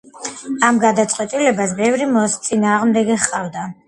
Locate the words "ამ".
0.69-0.77